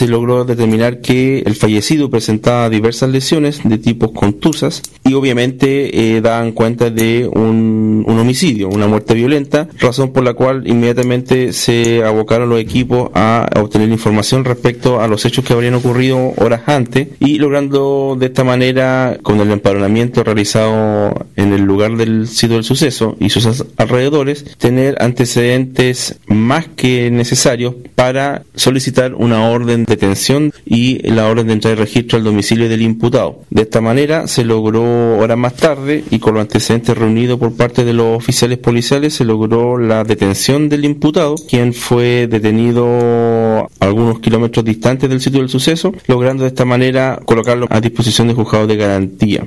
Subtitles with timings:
[0.00, 4.80] se logró determinar que el fallecido presentaba diversas lesiones de tipos contusas
[5.14, 10.66] obviamente eh, daban cuenta de un, un homicidio, una muerte violenta, razón por la cual
[10.66, 16.32] inmediatamente se abocaron los equipos a obtener información respecto a los hechos que habrían ocurrido
[16.36, 22.28] horas antes y logrando de esta manera, con el empadronamiento realizado en el lugar del
[22.28, 29.84] sitio del suceso y sus alrededores, tener antecedentes más que necesarios para solicitar una orden
[29.84, 33.40] de detención y la orden de entrar y registro al domicilio del imputado.
[33.50, 37.84] De esta manera se logró horas más tarde y con los antecedentes reunidos por parte
[37.84, 44.20] de los oficiales policiales se logró la detención del imputado, quien fue detenido a algunos
[44.20, 48.68] kilómetros distantes del sitio del suceso, logrando de esta manera colocarlo a disposición de juzgados
[48.68, 49.46] de garantía.